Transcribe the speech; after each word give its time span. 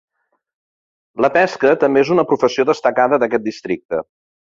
La 1.25 1.29
pesca 1.35 1.73
també 1.83 2.03
és 2.05 2.11
una 2.15 2.25
professió 2.31 2.65
destacada 2.71 3.21
d'aquest 3.25 3.45
districte. 3.51 4.01